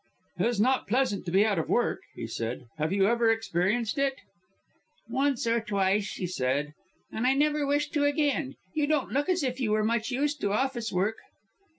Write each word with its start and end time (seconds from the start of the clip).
"It's 0.39 0.59
not 0.59 0.87
pleasant 0.87 1.25
to 1.27 1.31
be 1.31 1.45
out 1.45 1.59
of 1.59 1.69
work," 1.69 1.99
he 2.15 2.25
said. 2.25 2.65
"Have 2.79 2.91
you 2.91 3.05
ever 3.05 3.29
experienced 3.31 3.99
it?" 3.99 4.15
"Once 5.07 5.45
or 5.45 5.59
twice," 5.61 6.05
she 6.05 6.25
said. 6.25 6.73
"And 7.11 7.27
I 7.27 7.35
never 7.35 7.67
wish 7.67 7.89
to 7.91 8.05
again. 8.05 8.55
You 8.73 8.87
don't 8.87 9.11
look 9.11 9.29
as 9.29 9.43
if 9.43 9.59
you 9.59 9.69
were 9.73 9.83
much 9.83 10.09
used 10.09 10.41
to 10.41 10.53
office 10.53 10.91
work." 10.91 11.17